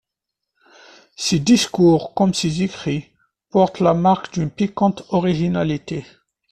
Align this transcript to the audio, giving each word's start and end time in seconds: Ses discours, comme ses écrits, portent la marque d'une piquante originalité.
Ses 1.15 1.37
discours, 1.37 2.15
comme 2.15 2.33
ses 2.33 2.63
écrits, 2.63 3.11
portent 3.51 3.79
la 3.81 3.93
marque 3.93 4.33
d'une 4.33 4.49
piquante 4.49 5.03
originalité. 5.09 6.07